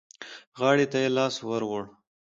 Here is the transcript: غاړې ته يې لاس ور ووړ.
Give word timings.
غاړې 0.59 0.85
ته 0.91 0.97
يې 1.03 1.09
لاس 1.17 1.35
ور 1.47 1.61
ووړ. 1.69 1.83